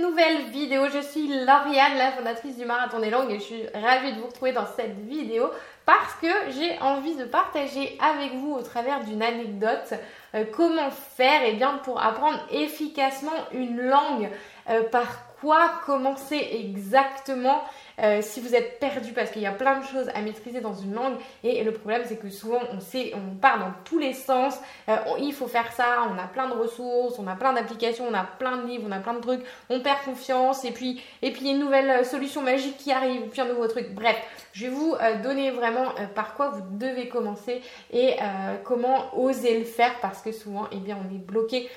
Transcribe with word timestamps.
nouvelle 0.00 0.44
vidéo. 0.50 0.88
Je 0.92 1.00
suis 1.00 1.28
Lauriane, 1.28 1.96
la 1.98 2.12
fondatrice 2.12 2.56
du 2.56 2.64
Marathon 2.64 3.00
des 3.00 3.10
Langues 3.10 3.30
et 3.30 3.38
je 3.38 3.44
suis 3.44 3.62
ravie 3.74 4.12
de 4.12 4.20
vous 4.20 4.26
retrouver 4.26 4.52
dans 4.52 4.66
cette 4.66 4.98
vidéo 5.06 5.50
parce 5.84 6.14
que 6.20 6.28
j'ai 6.50 6.78
envie 6.80 7.16
de 7.16 7.24
partager 7.24 7.98
avec 8.00 8.34
vous 8.34 8.52
au 8.52 8.62
travers 8.62 9.04
d'une 9.04 9.22
anecdote 9.22 9.94
euh, 10.34 10.44
comment 10.54 10.90
faire 10.90 11.42
et 11.42 11.50
eh 11.50 11.52
bien, 11.54 11.80
pour 11.84 12.00
apprendre 12.00 12.38
efficacement 12.50 13.32
une 13.52 13.80
langue, 13.80 14.30
euh, 14.70 14.82
par 14.84 15.34
quoi 15.40 15.70
commencer 15.84 16.48
exactement 16.52 17.62
euh, 18.00 18.20
si 18.22 18.40
vous 18.40 18.54
êtes 18.54 18.78
perdu 18.78 19.12
parce 19.12 19.30
qu'il 19.30 19.42
y 19.42 19.46
a 19.46 19.52
plein 19.52 19.80
de 19.80 19.84
choses 19.84 20.08
à 20.14 20.20
maîtriser 20.20 20.60
dans 20.60 20.74
une 20.74 20.94
langue 20.94 21.14
et 21.44 21.62
le 21.62 21.72
problème 21.72 22.02
c'est 22.06 22.16
que 22.16 22.30
souvent 22.30 22.60
on 22.72 22.80
sait, 22.80 23.12
on 23.14 23.36
part 23.36 23.58
dans 23.58 23.72
tous 23.84 23.98
les 23.98 24.12
sens, 24.12 24.58
euh, 24.88 24.96
il 25.20 25.32
faut 25.32 25.46
faire 25.46 25.72
ça, 25.72 26.08
on 26.10 26.18
a 26.18 26.26
plein 26.26 26.48
de 26.48 26.54
ressources, 26.54 27.18
on 27.18 27.26
a 27.26 27.34
plein 27.34 27.52
d'applications, 27.52 28.06
on 28.08 28.14
a 28.14 28.24
plein 28.24 28.58
de 28.58 28.66
livres, 28.66 28.84
on 28.88 28.92
a 28.92 28.98
plein 28.98 29.14
de 29.14 29.20
trucs, 29.20 29.42
on 29.68 29.80
perd 29.80 30.02
confiance 30.04 30.64
et 30.64 30.70
puis 30.70 31.02
et 31.22 31.30
puis 31.30 31.42
il 31.42 31.46
y 31.46 31.50
a 31.50 31.52
une 31.54 31.60
nouvelle 31.60 31.90
euh, 31.90 32.04
solution 32.04 32.42
magique 32.42 32.76
qui 32.76 32.92
arrive, 32.92 33.22
puis 33.30 33.40
un 33.40 33.46
nouveau 33.46 33.66
truc. 33.68 33.94
Bref, 33.94 34.16
je 34.52 34.66
vais 34.66 34.72
vous 34.72 34.96
donner 35.22 35.50
vraiment 35.50 35.86
par 36.14 36.34
quoi 36.34 36.50
vous 36.50 36.62
devez 36.76 37.08
commencer 37.08 37.62
et 37.90 38.16
comment 38.64 39.16
oser 39.18 39.58
le 39.58 39.64
faire 39.64 39.98
parce 40.00 40.20
que 40.20 40.30
souvent 40.30 40.66
eh 40.72 40.76
bien 40.76 40.98
on 41.02 41.14
est 41.14 41.18
bloqué 41.18 41.70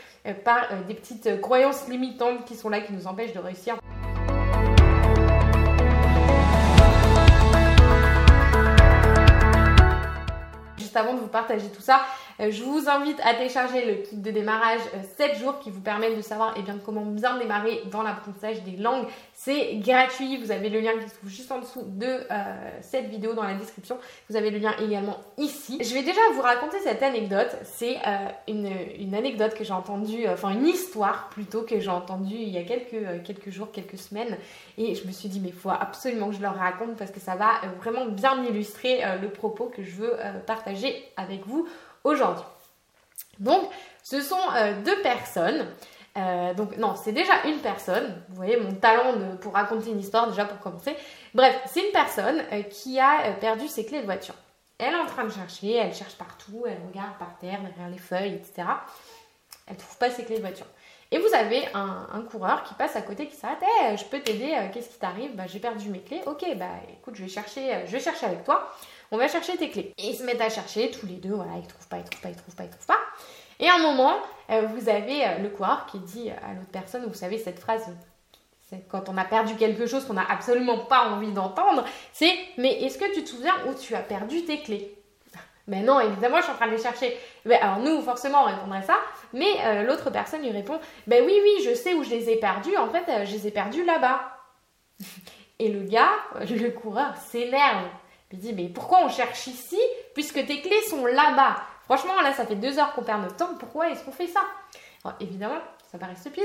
par 0.43 0.67
des 0.85 0.93
petites 0.93 1.39
croyances 1.39 1.87
limitantes 1.87 2.43
qui 2.45 2.55
sont 2.55 2.69
là 2.69 2.81
qui 2.81 2.91
nous 2.91 3.07
empêchent 3.07 3.33
de 3.33 3.39
réussir. 3.39 3.77
Avant 10.95 11.13
de 11.13 11.19
vous 11.19 11.27
partager 11.27 11.67
tout 11.69 11.81
ça, 11.81 12.01
je 12.39 12.63
vous 12.63 12.89
invite 12.89 13.17
à 13.23 13.33
télécharger 13.33 13.85
le 13.85 13.93
kit 14.03 14.17
de 14.17 14.29
démarrage 14.29 14.81
7 15.17 15.31
euh, 15.31 15.39
jours 15.39 15.59
qui 15.59 15.71
vous 15.71 15.79
permet 15.79 16.13
de 16.13 16.21
savoir 16.21 16.53
eh 16.57 16.61
bien, 16.63 16.77
comment 16.83 17.05
bien 17.05 17.37
démarrer 17.37 17.83
dans 17.91 18.03
l'apprentissage 18.03 18.61
des 18.63 18.75
langues. 18.75 19.05
C'est 19.33 19.75
gratuit, 19.75 20.37
vous 20.37 20.51
avez 20.51 20.69
le 20.69 20.81
lien 20.81 20.91
qui 21.01 21.09
se 21.09 21.15
trouve 21.15 21.29
juste 21.29 21.51
en 21.51 21.59
dessous 21.59 21.83
de 21.85 22.05
euh, 22.05 22.69
cette 22.81 23.07
vidéo 23.07 23.33
dans 23.33 23.43
la 23.43 23.53
description. 23.53 23.97
Vous 24.29 24.35
avez 24.35 24.51
le 24.51 24.57
lien 24.57 24.73
également 24.81 25.17
ici. 25.37 25.77
Je 25.81 25.93
vais 25.93 26.03
déjà 26.03 26.19
vous 26.33 26.41
raconter 26.41 26.79
cette 26.79 27.01
anecdote. 27.03 27.55
C'est 27.63 27.97
une, 28.47 29.15
anecdote 29.15 29.53
que 29.53 29.63
j'ai 29.63 29.73
entendue, 29.73 30.27
enfin 30.27 30.49
une 30.49 30.67
histoire 30.67 31.29
plutôt 31.29 31.61
que 31.61 31.79
j'ai 31.79 31.89
entendue 31.89 32.35
il 32.35 32.49
y 32.49 32.57
a 32.57 32.63
quelques, 32.63 33.23
quelques 33.23 33.49
jours, 33.49 33.71
quelques 33.71 33.97
semaines. 33.97 34.37
Et 34.77 34.95
je 34.95 35.07
me 35.07 35.11
suis 35.13 35.29
dit, 35.29 35.39
mais 35.39 35.49
il 35.49 35.53
faut 35.53 35.69
absolument 35.69 36.29
que 36.29 36.35
je 36.35 36.41
leur 36.41 36.55
raconte 36.55 36.97
parce 36.97 37.11
que 37.11 37.21
ça 37.21 37.35
va 37.35 37.61
vraiment 37.79 38.05
bien 38.07 38.43
illustrer 38.43 39.01
le 39.21 39.29
propos 39.29 39.71
que 39.73 39.83
je 39.83 39.91
veux 39.91 40.13
partager 40.45 41.05
avec 41.15 41.45
vous 41.47 41.65
aujourd'hui. 42.05 42.45
Donc, 43.39 43.69
ce 44.03 44.21
sont 44.21 44.39
euh, 44.55 44.73
deux 44.83 45.01
personnes. 45.01 45.67
Euh, 46.17 46.53
donc 46.53 46.77
non, 46.77 46.95
c'est 46.95 47.11
déjà 47.11 47.43
une 47.45 47.57
personne. 47.57 48.23
Vous 48.29 48.35
voyez 48.35 48.55
mon 48.55 48.73
talent 48.75 49.13
pour 49.41 49.53
raconter 49.53 49.89
une 49.89 49.99
histoire 49.99 50.29
déjà 50.29 50.45
pour 50.45 50.59
commencer. 50.59 50.95
Bref, 51.33 51.59
c'est 51.65 51.85
une 51.85 51.91
personne 51.91 52.41
euh, 52.53 52.61
qui 52.63 52.99
a 52.99 53.33
perdu 53.41 53.67
ses 53.67 53.85
clés 53.85 53.99
de 53.99 54.05
voiture. 54.05 54.35
Elle 54.77 54.93
est 54.93 54.97
en 54.97 55.07
train 55.07 55.23
de 55.23 55.31
chercher, 55.31 55.73
elle 55.73 55.93
cherche 55.93 56.15
partout, 56.15 56.63
elle 56.67 56.77
regarde 56.87 57.17
par 57.17 57.37
terre, 57.39 57.59
derrière 57.61 57.89
les 57.89 57.97
feuilles, 57.97 58.35
etc. 58.35 58.67
Elle 59.67 59.77
trouve 59.77 59.97
pas 59.97 60.09
ses 60.09 60.23
clés 60.23 60.35
de 60.35 60.41
voiture. 60.41 60.67
Et 61.11 61.17
vous 61.17 61.33
avez 61.33 61.65
un, 61.73 62.25
coureur 62.29 62.63
qui 62.63 62.73
passe 62.73 62.95
à 62.95 63.01
côté 63.01 63.27
qui 63.27 63.35
s'arrête. 63.35 63.59
je 63.95 64.03
peux 64.05 64.19
t'aider, 64.19 64.53
qu'est-ce 64.73 64.89
qui 64.89 64.99
t'arrive? 64.99 65.33
Bah, 65.35 65.45
J'ai 65.47 65.59
perdu 65.59 65.89
mes 65.89 66.01
clés. 66.01 66.21
Ok, 66.25 66.43
bah 66.57 66.65
écoute, 66.91 67.15
je 67.15 67.23
vais 67.23 67.29
chercher, 67.29 67.83
je 67.85 67.91
vais 67.91 67.99
chercher 67.99 68.25
avec 68.25 68.43
toi 68.43 68.69
on 69.11 69.17
va 69.17 69.27
chercher 69.27 69.57
tes 69.57 69.69
clés. 69.69 69.93
Et 69.97 70.09
ils 70.09 70.15
se 70.15 70.23
mettent 70.23 70.41
à 70.41 70.49
chercher 70.49 70.91
tous 70.91 71.05
les 71.05 71.15
deux, 71.15 71.33
voilà, 71.33 71.53
ils 71.57 71.67
trouvent 71.67 71.87
pas, 71.87 71.97
ils 71.97 72.03
trouvent 72.03 72.21
pas, 72.21 72.29
ils 72.29 72.35
trouvent 72.35 72.55
pas, 72.55 72.63
ils 72.63 72.69
trouvent 72.69 72.85
pas. 72.85 72.99
Et 73.59 73.69
à 73.69 73.75
un 73.75 73.79
moment, 73.79 74.15
euh, 74.49 74.67
vous 74.67 74.89
avez 74.89 75.25
euh, 75.25 75.37
le 75.39 75.49
coureur 75.49 75.85
qui 75.85 75.99
dit 75.99 76.29
à 76.29 76.53
l'autre 76.53 76.71
personne, 76.71 77.05
vous 77.05 77.13
savez 77.13 77.37
cette 77.37 77.59
phrase, 77.59 77.85
c'est 78.69 78.87
quand 78.89 79.09
on 79.09 79.17
a 79.17 79.23
perdu 79.23 79.55
quelque 79.55 79.85
chose 79.85 80.05
qu'on 80.05 80.13
n'a 80.13 80.29
absolument 80.29 80.79
pas 80.79 81.09
envie 81.09 81.31
d'entendre, 81.31 81.85
c'est 82.11 82.33
mais 82.57 82.83
est-ce 82.83 82.97
que 82.97 83.13
tu 83.13 83.23
te 83.23 83.29
souviens 83.29 83.55
où 83.67 83.73
tu 83.73 83.95
as 83.95 84.01
perdu 84.01 84.43
tes 84.43 84.61
clés? 84.61 84.91
Mais 85.67 85.81
non, 85.81 85.99
évidemment, 85.99 86.37
je 86.37 86.43
suis 86.43 86.51
en 86.51 86.55
train 86.55 86.67
de 86.67 86.73
les 86.73 86.81
chercher. 86.81 87.17
Alors 87.49 87.79
nous, 87.79 87.99
forcément, 88.03 88.43
on 88.43 88.45
répondrait 88.45 88.83
ça. 88.83 88.97
Mais 89.33 89.51
euh, 89.63 89.83
l'autre 89.83 90.11
personne 90.11 90.41
lui 90.41 90.51
répond, 90.51 90.79
ben 91.07 91.23
oui, 91.25 91.39
oui, 91.41 91.63
je 91.65 91.73
sais 91.73 91.95
où 91.95 92.03
je 92.03 92.11
les 92.11 92.29
ai 92.29 92.35
perdus. 92.35 92.77
En 92.77 92.89
fait, 92.89 93.25
je 93.25 93.31
les 93.31 93.47
ai 93.47 93.51
perdus 93.51 93.83
là-bas. 93.83 94.21
Et 95.57 95.69
le 95.69 95.81
gars, 95.81 96.11
le 96.39 96.69
coureur, 96.69 97.15
s'énerve. 97.17 97.87
Il 98.35 98.39
dit, 98.39 98.51
mais 98.51 98.67
pourquoi 98.67 98.99
on 99.05 99.09
cherche 99.09 99.47
ici 99.47 99.79
puisque 100.13 100.45
tes 100.45 100.59
clés 100.61 100.81
sont 100.89 101.05
là-bas? 101.05 101.55
Franchement, 101.85 102.19
là, 102.21 102.33
ça 102.33 102.45
fait 102.45 102.55
deux 102.55 102.77
heures 102.77 102.93
qu'on 102.93 103.03
perd 103.03 103.21
notre 103.21 103.37
temps. 103.37 103.55
Pourquoi 103.57 103.89
est-ce 103.89 104.03
qu'on 104.03 104.11
fait 104.11 104.27
ça? 104.27 104.41
Évidemment, 105.21 105.59
ça 105.89 105.97
paraît 105.97 106.15
stupide. 106.15 106.43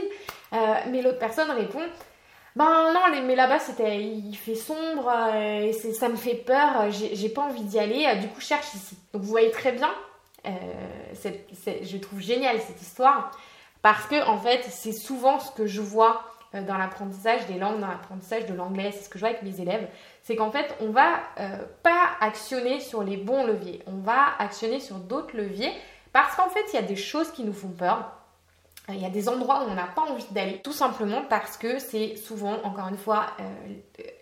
Euh, 0.53 0.57
mais 0.91 1.03
l'autre 1.03 1.19
personne 1.19 1.51
répond, 1.51 1.83
ben 2.55 2.93
non, 2.93 3.01
mais 3.25 3.35
là-bas, 3.35 3.59
c'était, 3.59 4.01
il 4.01 4.37
fait 4.37 4.55
sombre, 4.55 5.11
euh, 5.11 5.73
ça 5.73 6.09
me 6.09 6.17
fait 6.17 6.35
peur, 6.35 6.91
j'ai 6.91 7.29
pas 7.29 7.43
envie 7.43 7.65
d'y 7.65 7.81
aller, 7.81 8.07
euh, 8.07 8.15
du 8.17 8.29
coup, 8.29 8.41
je 8.41 8.47
cherche 8.47 8.73
ici. 8.75 8.97
Donc, 9.13 9.23
vous 9.23 9.29
voyez 9.29 9.51
très 9.51 9.73
bien, 9.73 9.91
je 10.45 11.97
trouve 11.97 12.21
génial 12.21 12.61
cette 12.61 12.81
histoire, 12.83 13.33
parce 13.83 14.07
que, 14.07 14.25
en 14.29 14.39
fait, 14.39 14.65
c'est 14.69 14.93
souvent 14.93 15.41
ce 15.41 15.51
que 15.51 15.67
je 15.67 15.81
vois 15.81 16.23
euh, 16.23 16.30
dans 16.53 16.79
l'apprentissage 16.79 17.47
des 17.47 17.59
langues, 17.59 17.79
dans 17.79 17.87
l'apprentissage 17.87 18.47
de 18.47 18.55
l'anglais, 18.55 18.91
c'est 18.93 19.05
ce 19.05 19.09
que 19.09 19.19
je 19.19 19.21
vois 19.21 19.31
avec 19.31 19.43
mes 19.43 19.61
élèves, 19.61 19.89
c'est 20.23 20.37
qu'en 20.37 20.51
fait, 20.51 20.75
on 20.81 20.91
va 20.91 21.21
euh, 21.39 21.59
pas 21.83 22.11
actionner 22.21 22.81
sur 22.81 23.05
les 23.05 23.17
bons 23.17 23.45
leviers, 23.45 23.83
on 23.87 23.99
va 23.99 24.35
actionner 24.39 24.81
sur 24.81 24.97
d'autres 24.97 25.37
leviers 25.37 25.73
parce 26.13 26.35
qu'en 26.35 26.49
fait, 26.49 26.65
il 26.73 26.75
y 26.75 26.79
a 26.79 26.83
des 26.83 26.97
choses 26.97 27.31
qui 27.31 27.45
nous 27.45 27.53
font 27.53 27.69
peur. 27.69 28.20
Euh, 28.89 28.95
il 28.95 29.03
y 29.03 29.07
a 29.07 29.11
des 29.11 29.29
endroits 29.29 29.65
où 29.65 29.71
on 29.71 29.75
n'a 29.75 29.87
pas 29.87 30.03
envie 30.03 30.27
d'aller, 30.31 30.61
tout 30.63 30.73
simplement 30.73 31.23
parce 31.29 31.57
que 31.57 31.79
c'est 31.79 32.17
souvent, 32.17 32.57
encore 32.65 32.89
une 32.89 32.97
fois, 32.97 33.27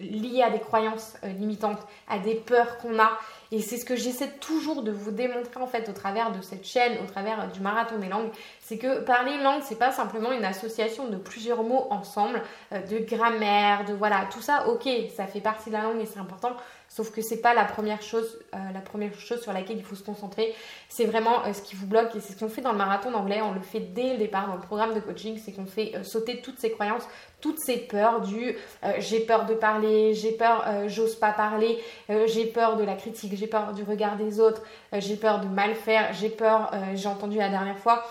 lié 0.01 0.43
à 0.43 0.51
des 0.51 0.59
croyances 0.59 1.17
limitantes, 1.23 1.81
à 2.09 2.19
des 2.19 2.35
peurs 2.35 2.79
qu'on 2.79 2.99
a. 2.99 3.13
Et 3.51 3.63
c'est 3.63 3.79
ce 3.79 3.85
que 3.87 3.97
j'essaie 3.97 4.29
toujours 4.41 4.83
de 4.83 4.93
vous 4.93 5.11
démontrer 5.11 5.61
en 5.61 5.67
fait 5.67 5.89
au 5.89 5.93
travers 5.93 6.33
de 6.33 6.43
cette 6.43 6.67
chaîne, 6.67 6.99
au 7.03 7.07
travers 7.07 7.51
du 7.51 7.61
marathon 7.61 7.99
des 7.99 8.09
langues, 8.09 8.31
c'est 8.61 8.77
que 8.77 9.01
parler 9.01 9.33
une 9.33 9.43
langue, 9.43 9.63
c'est 9.65 9.79
pas 9.79 9.91
simplement 9.91 10.33
une 10.33 10.45
association 10.45 11.09
de 11.09 11.17
plusieurs 11.17 11.63
mots 11.63 11.87
ensemble, 11.91 12.43
euh, 12.73 12.81
de 12.83 12.99
grammaire, 12.99 13.87
de 13.87 13.95
voilà, 13.95 14.27
tout 14.31 14.43
ça, 14.43 14.69
ok, 14.69 14.87
ça 15.17 15.27
fait 15.27 15.41
partie 15.41 15.71
de 15.71 15.75
la 15.75 15.83
langue 15.83 16.01
et 16.01 16.07
c'est 16.07 16.19
important. 16.19 16.53
Sauf 16.89 17.11
que 17.13 17.21
c'est 17.21 17.41
pas 17.41 17.55
la 17.55 17.65
première 17.65 18.03
chose, 18.03 18.39
euh, 18.55 18.59
la 18.73 18.81
première 18.81 19.13
chose 19.15 19.43
sur 19.43 19.53
laquelle 19.53 19.77
il 19.77 19.85
faut 19.85 19.95
se 19.95 20.03
concentrer. 20.03 20.55
C'est 20.89 21.05
vraiment 21.05 21.45
euh, 21.45 21.53
ce 21.53 21.63
qui 21.63 21.77
vous 21.77 21.87
bloque 21.87 22.17
et 22.17 22.21
c'est 22.21 22.33
ce 22.33 22.39
qu'on 22.39 22.49
fait 22.49 22.63
dans 22.63 22.73
le 22.73 22.79
marathon 22.79 23.11
d'anglais. 23.11 23.41
On 23.43 23.53
le 23.53 23.61
fait 23.61 23.81
dès 23.81 24.13
le 24.13 24.19
départ 24.19 24.49
dans 24.49 24.55
le 24.55 24.61
programme 24.61 24.95
de 24.95 25.01
coaching, 25.01 25.39
c'est 25.45 25.53
qu'on 25.53 25.67
fait 25.67 25.93
sauter 26.03 26.41
toutes 26.41 26.59
ces 26.59 26.71
croyances, 26.71 27.07
toutes 27.41 27.59
ces 27.61 27.77
peurs 27.77 28.21
du 28.21 28.57
j'ai 28.99 29.21
peur 29.21 29.47
de 29.47 29.55
parler, 29.55 30.15
j'ai 30.15 30.33
peur, 30.33 30.65
j'ose 30.89 31.15
pas 31.15 31.33
parler, 31.33 31.79
j'ai 32.27 32.47
peur 32.47 32.77
de 32.77 32.85
la 32.85 32.95
critique, 32.95 33.37
j'ai 33.37 33.47
peur 33.47 33.73
du 33.73 33.83
regard 33.83 34.17
des 34.17 34.41
autres, 34.41 34.63
j'ai 34.93 35.17
peur 35.17 35.41
de 35.41 35.47
mal 35.47 35.75
faire, 35.75 36.13
j'ai 36.15 36.31
peur, 36.31 36.71
j'ai 36.95 37.09
entendu 37.09 37.37
la 37.39 37.49
dernière 37.49 37.79
fois. 37.79 38.05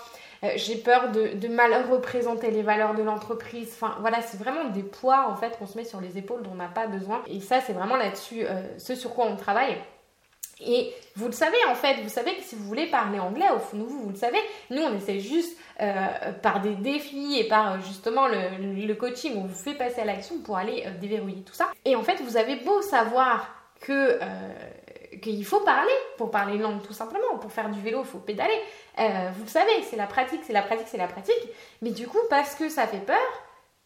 Euh, 0.44 0.50
j'ai 0.56 0.76
peur 0.76 1.10
de, 1.10 1.48
mal 1.48 1.72
représenter 1.90 2.50
les 2.50 2.62
valeurs 2.62 2.94
de 2.94 3.02
l'entreprise. 3.02 3.70
Enfin 3.74 3.96
voilà, 4.00 4.22
c'est 4.22 4.38
vraiment 4.38 4.64
des 4.64 4.82
poids 4.82 5.28
en 5.28 5.36
fait 5.36 5.58
qu'on 5.58 5.66
se 5.66 5.76
met 5.76 5.84
sur 5.84 6.00
les 6.00 6.18
épaules 6.18 6.42
dont 6.42 6.52
on 6.52 6.56
n'a 6.56 6.68
pas 6.68 6.86
besoin. 6.86 7.22
Et 7.26 7.40
ça, 7.40 7.60
c'est 7.60 7.72
vraiment 7.72 7.96
là-dessus 7.96 8.44
euh, 8.44 8.62
ce 8.78 8.94
sur 8.94 9.14
quoi 9.14 9.26
on 9.26 9.36
travaille. 9.36 9.76
Et 10.60 10.92
vous 11.14 11.26
le 11.26 11.32
savez 11.32 11.56
en 11.70 11.76
fait, 11.76 12.02
vous 12.02 12.08
savez 12.08 12.34
que 12.34 12.42
si 12.42 12.56
vous 12.56 12.64
voulez 12.64 12.86
parler 12.86 13.20
anglais, 13.20 13.46
au 13.54 13.60
fond 13.60 13.76
de 13.76 13.84
vous, 13.84 14.02
vous 14.02 14.10
le 14.10 14.16
savez, 14.16 14.38
nous 14.70 14.82
on 14.82 14.96
essaie 14.96 15.20
juste 15.20 15.56
euh, 15.80 16.32
par 16.42 16.60
des 16.60 16.74
défis 16.74 17.38
et 17.38 17.46
par 17.46 17.80
justement 17.80 18.26
le, 18.26 18.92
coaching, 18.94 19.34
on 19.36 19.46
vous 19.46 19.54
fait 19.54 19.74
passer 19.74 20.00
à 20.00 20.04
l'action 20.04 20.38
pour 20.38 20.56
aller 20.56 20.84
déverrouiller 21.00 21.42
tout 21.42 21.54
ça. 21.54 21.68
Et 21.84 21.94
en 21.94 22.02
fait, 22.02 22.20
vous 22.22 22.36
avez 22.36 22.56
beau 22.56 22.82
savoir 22.82 23.54
que 23.80 24.18
qu'il 25.22 25.44
faut 25.44 25.60
parler 25.60 25.92
pour 26.16 26.30
parler 26.30 26.54
une 26.54 26.62
langue 26.62 26.82
tout 26.82 26.92
simplement. 26.92 27.38
Pour 27.40 27.52
faire 27.52 27.70
du 27.70 27.80
vélo, 27.80 28.00
il 28.02 28.06
faut 28.06 28.18
pédaler. 28.18 28.60
Euh, 28.98 29.30
vous 29.36 29.44
le 29.44 29.48
savez, 29.48 29.82
c'est 29.88 29.96
la 29.96 30.06
pratique, 30.06 30.40
c'est 30.44 30.52
la 30.52 30.62
pratique, 30.62 30.86
c'est 30.88 30.98
la 30.98 31.08
pratique. 31.08 31.48
Mais 31.82 31.90
du 31.90 32.06
coup, 32.06 32.18
parce 32.30 32.54
que 32.54 32.68
ça 32.68 32.86
fait 32.86 33.04
peur, 33.04 33.16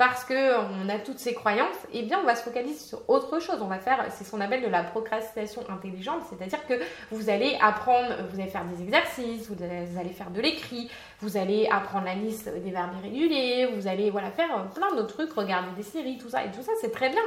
parce 0.08 0.24
qu'on 0.24 0.88
a 0.88 0.98
toutes 0.98 1.20
ces 1.20 1.32
croyances, 1.32 1.76
eh 1.92 2.02
bien 2.02 2.18
on 2.20 2.26
va 2.26 2.34
se 2.34 2.42
focaliser 2.42 2.76
sur 2.76 3.08
autre 3.08 3.38
chose. 3.38 3.58
On 3.60 3.68
va 3.68 3.78
faire, 3.78 4.04
c'est 4.10 4.24
ce 4.24 4.32
qu'on 4.32 4.40
appelle 4.40 4.62
de 4.62 4.68
la 4.68 4.82
procrastination 4.82 5.62
intelligente, 5.70 6.22
c'est-à-dire 6.28 6.66
que 6.66 6.74
vous 7.12 7.30
allez 7.30 7.56
apprendre, 7.62 8.08
vous 8.28 8.40
allez 8.40 8.50
faire 8.50 8.64
des 8.64 8.82
exercices, 8.82 9.48
vous 9.48 9.62
allez 9.62 10.10
faire 10.10 10.30
de 10.30 10.40
l'écrit, 10.40 10.90
vous 11.20 11.36
allez 11.36 11.68
apprendre 11.70 12.06
la 12.06 12.16
liste 12.16 12.48
des 12.52 12.72
verbes 12.72 12.90
irréguliers, 12.98 13.68
vous 13.76 13.86
allez 13.86 14.10
voilà 14.10 14.32
faire 14.32 14.68
plein 14.74 14.92
d'autres 14.96 15.14
trucs, 15.14 15.32
regarder 15.34 15.70
des 15.76 15.84
séries, 15.84 16.18
tout 16.18 16.30
ça 16.30 16.44
et 16.44 16.50
tout 16.50 16.62
ça, 16.62 16.72
c'est 16.80 16.90
très 16.90 17.10
bien. 17.10 17.22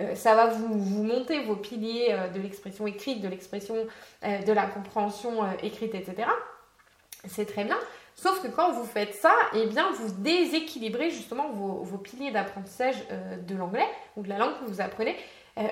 Euh, 0.00 0.14
ça 0.14 0.34
va 0.34 0.48
vous, 0.48 0.78
vous, 0.78 1.02
monter 1.04 1.42
vos 1.44 1.56
piliers 1.56 2.08
euh, 2.10 2.28
de 2.28 2.40
l'expression 2.40 2.86
écrite, 2.86 3.22
de 3.22 3.28
l'expression 3.28 3.74
euh, 4.24 4.42
de 4.42 4.52
la 4.52 4.66
compréhension 4.66 5.50
écrite, 5.62 5.94
etc. 5.94 6.28
C'est 7.26 7.46
très 7.46 7.64
bien. 7.64 7.78
Sauf 8.20 8.42
que 8.42 8.48
quand 8.48 8.72
vous 8.72 8.84
faites 8.84 9.14
ça, 9.14 9.32
eh 9.54 9.66
bien, 9.66 9.92
vous 9.92 10.10
déséquilibrez 10.18 11.10
justement 11.10 11.50
vos, 11.50 11.98
piliers 11.98 12.32
d'apprentissage 12.32 12.96
de 13.46 13.54
l'anglais 13.54 13.86
ou 14.16 14.22
de 14.24 14.28
la 14.28 14.38
langue 14.38 14.58
que 14.58 14.64
vous 14.64 14.80
apprenez 14.80 15.16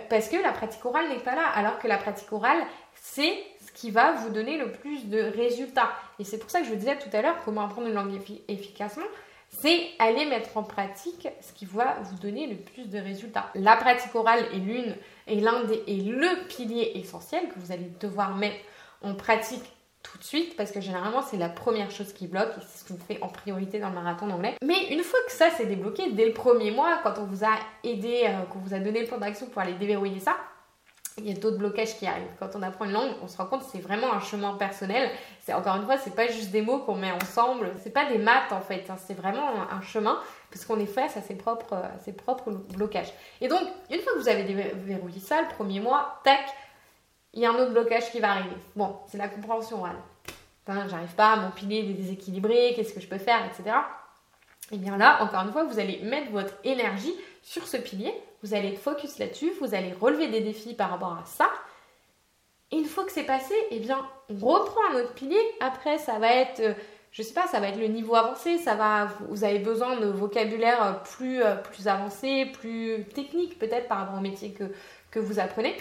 parce 0.08 0.28
que 0.28 0.36
la 0.36 0.52
pratique 0.52 0.84
orale 0.84 1.08
n'est 1.08 1.18
pas 1.18 1.34
là. 1.34 1.46
Alors 1.54 1.80
que 1.80 1.88
la 1.88 1.98
pratique 1.98 2.32
orale, 2.32 2.62
c'est 2.94 3.36
ce 3.66 3.72
qui 3.72 3.90
va 3.90 4.12
vous 4.12 4.30
donner 4.30 4.58
le 4.58 4.70
plus 4.70 5.08
de 5.08 5.20
résultats. 5.20 5.90
Et 6.20 6.24
c'est 6.24 6.38
pour 6.38 6.48
ça 6.48 6.60
que 6.60 6.66
je 6.66 6.70
vous 6.70 6.76
disais 6.76 6.96
tout 6.96 7.08
à 7.12 7.20
l'heure 7.20 7.36
comment 7.44 7.64
apprendre 7.64 7.88
une 7.88 7.94
langue 7.94 8.20
efficacement. 8.46 9.06
c'est 9.48 9.90
aller 9.98 10.24
mettre 10.26 10.56
en 10.56 10.62
pratique 10.62 11.28
ce 11.40 11.52
qui 11.52 11.64
va 11.66 11.96
vous 12.02 12.16
donner 12.18 12.46
le 12.46 12.56
plus 12.56 12.88
de 12.88 12.98
résultats. 12.98 13.50
La 13.54 13.76
pratique 13.76 14.14
orale 14.14 14.44
est 14.52 14.58
l'une 14.58 14.94
et 15.26 15.40
l'un 15.40 15.64
des 15.64 15.82
est 15.86 16.04
le 16.04 16.46
pilier 16.46 16.92
essentiel 16.94 17.48
que 17.48 17.58
vous 17.58 17.72
allez 17.72 17.90
devoir 18.00 18.36
mettre 18.36 18.58
en 19.02 19.14
pratique 19.14 19.64
tout 20.10 20.18
de 20.18 20.24
suite 20.24 20.56
parce 20.56 20.70
que 20.70 20.80
généralement 20.80 21.22
c'est 21.22 21.36
la 21.36 21.48
première 21.48 21.90
chose 21.90 22.12
qui 22.12 22.26
bloque 22.26 22.50
et 22.58 22.60
c'est 22.68 22.84
ce 22.84 22.92
qu'on 22.92 22.98
fait 22.98 23.22
en 23.22 23.28
priorité 23.28 23.78
dans 23.78 23.88
le 23.88 23.94
marathon 23.94 24.26
d'anglais. 24.26 24.54
Mais 24.62 24.88
une 24.90 25.02
fois 25.02 25.18
que 25.26 25.32
ça 25.32 25.50
s'est 25.50 25.66
débloqué 25.66 26.12
dès 26.12 26.26
le 26.26 26.32
premier 26.32 26.70
mois, 26.70 27.00
quand 27.02 27.18
on 27.18 27.24
vous 27.24 27.44
a 27.44 27.54
aidé, 27.84 28.22
euh, 28.24 28.42
qu'on 28.44 28.58
vous 28.58 28.74
a 28.74 28.78
donné 28.78 29.00
le 29.00 29.06
plan 29.06 29.18
d'action 29.18 29.46
pour 29.46 29.62
aller 29.62 29.74
déverrouiller 29.74 30.20
ça, 30.20 30.36
il 31.18 31.26
y 31.26 31.30
a 31.30 31.34
d'autres 31.34 31.56
blocages 31.56 31.96
qui 31.96 32.06
arrivent. 32.06 32.26
Quand 32.38 32.50
on 32.56 32.62
apprend 32.62 32.84
une 32.84 32.92
langue, 32.92 33.12
on 33.22 33.28
se 33.28 33.38
rend 33.38 33.46
compte 33.46 33.60
que 33.60 33.70
c'est 33.72 33.80
vraiment 33.80 34.12
un 34.12 34.20
chemin 34.20 34.52
personnel. 34.54 35.10
C'est 35.40 35.54
encore 35.54 35.76
une 35.76 35.86
fois, 35.86 35.96
c'est 35.96 36.14
pas 36.14 36.26
juste 36.26 36.50
des 36.50 36.60
mots 36.60 36.80
qu'on 36.80 36.94
met 36.94 37.10
ensemble. 37.10 37.72
C'est 37.82 37.92
pas 37.92 38.04
des 38.04 38.18
maths 38.18 38.52
en 38.52 38.60
fait. 38.60 38.84
Hein. 38.90 38.96
C'est 38.98 39.14
vraiment 39.14 39.48
un 39.70 39.80
chemin 39.80 40.18
parce 40.50 40.66
qu'on 40.66 40.78
est 40.78 40.86
face 40.86 41.16
à 41.16 41.22
ses 41.22 41.34
propres, 41.34 41.74
à 41.74 41.98
ses 42.04 42.12
propres 42.12 42.50
blocages. 42.50 43.12
Et 43.40 43.48
donc, 43.48 43.62
une 43.90 44.00
fois 44.00 44.12
que 44.12 44.18
vous 44.18 44.28
avez 44.28 44.42
déverrouillé 44.42 45.20
ça, 45.20 45.40
le 45.40 45.48
premier 45.48 45.80
mois, 45.80 46.20
tac, 46.22 46.40
il 47.36 47.42
y 47.42 47.46
a 47.46 47.50
un 47.50 47.54
autre 47.54 47.72
blocage 47.72 48.10
qui 48.10 48.18
va 48.18 48.32
arriver. 48.32 48.56
Bon, 48.74 48.96
c'est 49.06 49.18
la 49.18 49.28
compréhension 49.28 49.80
orale. 49.80 50.00
J'arrive 50.66 51.14
pas 51.14 51.34
à 51.34 51.36
m'empiler 51.36 51.84
des 51.84 51.92
déséquilibrés, 51.92 52.72
qu'est-ce 52.74 52.92
que 52.92 53.00
je 53.00 53.06
peux 53.06 53.18
faire, 53.18 53.44
etc. 53.46 53.76
Et 54.72 54.78
bien 54.78 54.96
là, 54.96 55.22
encore 55.22 55.42
une 55.42 55.52
fois, 55.52 55.64
vous 55.64 55.78
allez 55.78 56.00
mettre 56.02 56.32
votre 56.32 56.54
énergie 56.64 57.14
sur 57.42 57.68
ce 57.68 57.76
pilier, 57.76 58.12
vous 58.42 58.54
allez 58.54 58.68
être 58.68 58.80
focus 58.80 59.18
là-dessus, 59.18 59.52
vous 59.60 59.74
allez 59.74 59.92
relever 59.92 60.26
des 60.28 60.40
défis 60.40 60.74
par 60.74 60.90
rapport 60.90 61.12
à 61.12 61.24
ça. 61.24 61.48
Et 62.72 62.78
une 62.78 62.86
fois 62.86 63.04
que 63.04 63.12
c'est 63.12 63.22
passé, 63.22 63.54
eh 63.70 63.78
bien, 63.78 64.04
on 64.28 64.34
reprend 64.34 64.80
un 64.90 64.96
autre 64.96 65.12
pilier. 65.12 65.40
Après, 65.60 65.98
ça 65.98 66.18
va 66.18 66.32
être, 66.32 66.58
euh, 66.58 66.74
je 67.12 67.22
sais 67.22 67.34
pas, 67.34 67.46
ça 67.46 67.60
va 67.60 67.68
être 67.68 67.78
le 67.78 67.86
niveau 67.86 68.16
avancé, 68.16 68.58
ça 68.58 68.74
va, 68.74 69.08
vous 69.28 69.44
avez 69.44 69.60
besoin 69.60 70.00
de 70.00 70.06
vocabulaire 70.06 70.82
euh, 70.82 70.92
plus, 71.16 71.44
euh, 71.44 71.54
plus 71.54 71.86
avancé, 71.86 72.46
plus 72.46 73.04
technique 73.14 73.58
peut-être 73.60 73.86
par 73.86 73.98
rapport 73.98 74.18
au 74.18 74.22
métier 74.22 74.52
que 75.10 75.18
vous 75.20 75.38
apprenez. 75.38 75.76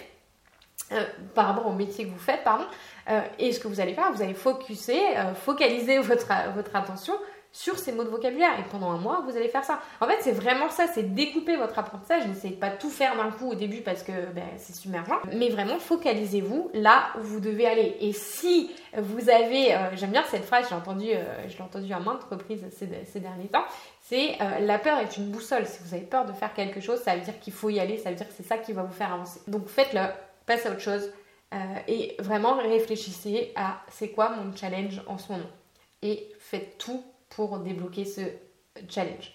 Euh, 0.92 1.04
par 1.34 1.48
rapport 1.48 1.66
au 1.66 1.72
métier 1.72 2.06
que 2.06 2.10
vous 2.10 2.18
faites, 2.18 2.44
pardon. 2.44 2.64
Euh, 3.10 3.20
et 3.40 3.52
ce 3.52 3.58
que 3.58 3.66
vous 3.66 3.80
allez 3.80 3.92
faire, 3.92 4.12
vous 4.12 4.22
allez 4.22 4.34
focuser, 4.34 5.00
euh, 5.16 5.34
focaliser 5.34 5.98
votre, 6.00 6.30
attention 6.74 7.14
sur 7.50 7.76
ces 7.76 7.90
mots 7.90 8.04
de 8.04 8.08
vocabulaire. 8.08 8.52
Et 8.60 8.62
pendant 8.70 8.92
un 8.92 8.98
mois, 8.98 9.24
vous 9.26 9.36
allez 9.36 9.48
faire 9.48 9.64
ça. 9.64 9.80
En 10.00 10.06
fait, 10.06 10.18
c'est 10.20 10.32
vraiment 10.32 10.68
ça, 10.68 10.86
c'est 10.86 11.02
découper 11.14 11.56
votre 11.56 11.76
apprentissage. 11.76 12.24
N'essayez 12.28 12.54
pas 12.54 12.70
tout 12.70 12.90
faire 12.90 13.16
d'un 13.16 13.32
coup 13.32 13.50
au 13.50 13.54
début 13.56 13.80
parce 13.80 14.04
que 14.04 14.12
ben, 14.32 14.44
c'est 14.58 14.76
submergent. 14.76 15.20
Mais 15.32 15.48
vraiment, 15.48 15.78
focalisez-vous 15.80 16.70
là 16.74 17.08
où 17.18 17.22
vous 17.22 17.40
devez 17.40 17.66
aller. 17.66 17.96
Et 18.00 18.12
si 18.12 18.70
vous 18.96 19.28
avez, 19.28 19.76
j'aime 19.94 20.10
bien 20.10 20.22
cette 20.30 20.44
phrase, 20.44 20.66
j'ai 20.68 20.74
entendu, 20.74 21.06
je 21.48 21.56
l'ai 21.56 21.62
entendu 21.62 21.92
à 21.92 21.98
maintes 21.98 22.24
reprises 22.30 22.64
ces 22.70 23.20
derniers 23.20 23.48
temps, 23.48 23.64
c'est 24.02 24.36
la 24.60 24.78
peur 24.78 24.98
est 24.98 25.16
une 25.16 25.30
boussole. 25.30 25.64
Si 25.66 25.78
vous 25.82 25.94
avez 25.94 26.04
peur 26.04 26.26
de 26.26 26.32
faire 26.32 26.52
quelque 26.52 26.80
chose, 26.80 27.00
ça 27.00 27.16
veut 27.16 27.22
dire 27.22 27.40
qu'il 27.40 27.54
faut 27.54 27.70
y 27.70 27.80
aller, 27.80 27.96
ça 27.96 28.10
veut 28.10 28.16
dire 28.16 28.28
que 28.28 28.34
c'est 28.36 28.46
ça 28.46 28.58
qui 28.58 28.74
va 28.74 28.82
vous 28.82 28.94
faire 28.94 29.14
avancer. 29.14 29.40
Donc 29.48 29.66
faites-le, 29.68 30.02
passez 30.46 30.68
à 30.68 30.72
autre 30.72 30.80
chose 30.80 31.12
euh, 31.54 31.56
et 31.86 32.16
vraiment 32.18 32.56
réfléchissez 32.56 33.52
à 33.56 33.82
c'est 33.88 34.10
quoi 34.10 34.30
mon 34.30 34.56
challenge 34.56 35.02
en 35.06 35.18
ce 35.18 35.32
moment 35.32 35.50
et 36.02 36.32
faites 36.38 36.78
tout 36.78 37.04
pour 37.28 37.58
débloquer 37.58 38.04
ce 38.04 38.20
challenge. 38.88 39.32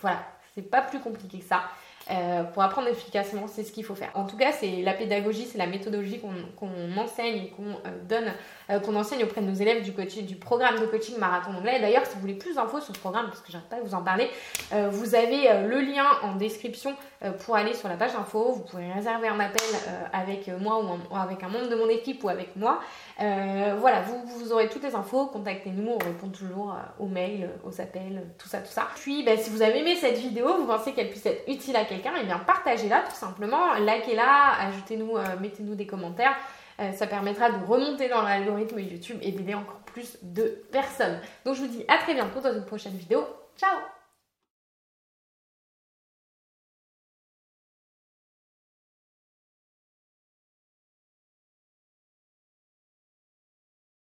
Voilà, 0.00 0.24
c'est 0.54 0.62
pas 0.62 0.82
plus 0.82 1.00
compliqué 1.00 1.38
que 1.38 1.44
ça. 1.44 1.64
Euh, 2.10 2.42
pour 2.44 2.62
apprendre 2.62 2.88
efficacement, 2.88 3.46
c'est 3.48 3.64
ce 3.64 3.72
qu'il 3.72 3.84
faut 3.84 3.94
faire. 3.94 4.10
En 4.14 4.24
tout 4.24 4.36
cas, 4.36 4.52
c'est 4.52 4.82
la 4.82 4.94
pédagogie, 4.94 5.44
c'est 5.44 5.58
la 5.58 5.66
méthodologie 5.66 6.20
qu'on 6.20 6.98
enseigne 6.98 7.44
et 7.44 7.48
qu'on 7.50 7.68
euh, 7.68 7.90
donne, 8.08 8.32
euh, 8.70 8.80
qu'on 8.80 8.96
enseigne 8.96 9.24
auprès 9.24 9.42
de 9.42 9.46
nos 9.46 9.54
élèves 9.54 9.82
du 9.82 9.92
du 10.22 10.36
programme 10.36 10.80
de 10.80 10.86
coaching 10.86 11.18
marathon 11.18 11.54
anglais. 11.54 11.80
D'ailleurs, 11.80 12.06
si 12.06 12.14
vous 12.14 12.20
voulez 12.20 12.34
plus 12.34 12.54
d'infos 12.54 12.80
sur 12.80 12.94
ce 12.94 13.00
programme, 13.00 13.26
parce 13.26 13.40
que 13.40 13.52
j'arrête 13.52 13.68
pas 13.68 13.76
de 13.76 13.82
vous 13.82 13.94
en 13.94 14.02
parler, 14.02 14.30
vous 14.90 15.14
avez 15.14 15.66
le 15.66 15.80
lien 15.80 16.04
en 16.22 16.36
description 16.36 16.94
pour 17.44 17.56
aller 17.56 17.74
sur 17.74 17.88
la 17.88 17.96
page 17.96 18.14
info. 18.14 18.52
Vous 18.52 18.62
pouvez 18.62 18.90
réserver 18.92 19.28
un 19.28 19.40
appel 19.40 19.66
avec 20.12 20.48
moi 20.60 20.80
ou, 20.80 21.16
avec 21.16 21.42
un 21.42 21.48
membre 21.48 21.68
de 21.68 21.74
mon 21.74 21.88
équipe 21.88 22.22
ou 22.22 22.28
avec 22.28 22.54
moi. 22.54 22.80
voilà, 23.18 24.02
vous, 24.02 24.22
vous, 24.26 24.52
aurez 24.52 24.68
toutes 24.68 24.84
les 24.84 24.94
infos. 24.94 25.26
Contactez-nous, 25.26 25.90
on 25.90 25.98
répond 25.98 26.28
toujours 26.28 26.76
aux 27.00 27.06
mails, 27.06 27.50
aux 27.64 27.80
appels, 27.80 28.22
tout 28.38 28.48
ça, 28.48 28.58
tout 28.58 28.72
ça. 28.72 28.86
Puis, 28.96 29.24
ben, 29.24 29.36
si 29.36 29.50
vous 29.50 29.62
avez 29.62 29.80
aimé 29.80 29.96
cette 29.96 30.18
vidéo, 30.18 30.56
vous 30.58 30.66
pensez 30.66 30.92
qu'elle 30.92 31.10
puisse 31.10 31.26
être 31.26 31.42
utile 31.48 31.76
à 31.76 31.84
et 32.06 32.20
eh 32.22 32.24
bien 32.24 32.38
partagez-la 32.38 33.00
tout 33.00 33.14
simplement, 33.14 33.74
likez-la, 33.74 34.58
ajoutez-nous, 34.68 35.16
euh, 35.16 35.24
mettez-nous 35.40 35.74
des 35.74 35.86
commentaires. 35.86 36.36
Euh, 36.80 36.92
ça 36.92 37.06
permettra 37.06 37.50
de 37.50 37.64
remonter 37.66 38.08
dans 38.08 38.22
l'algorithme 38.22 38.78
YouTube 38.78 39.18
et 39.20 39.32
d'aider 39.32 39.54
encore 39.54 39.80
plus 39.86 40.18
de 40.22 40.62
personnes. 40.70 41.20
Donc 41.44 41.56
je 41.56 41.62
vous 41.62 41.66
dis 41.66 41.84
à 41.88 41.98
très 41.98 42.14
bientôt 42.14 42.40
dans 42.40 42.54
une 42.54 42.66
prochaine 42.66 42.96
vidéo. 42.96 43.24
Ciao 43.56 43.78